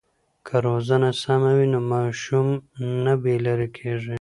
که 0.45 0.55
روزنه 0.65 1.09
سمه 1.23 1.51
وي 1.57 1.67
نو 1.73 1.79
ماشوم 1.91 2.47
نه 3.03 3.13
بې 3.21 3.35
لارې 3.45 3.67
کېږي. 3.77 4.09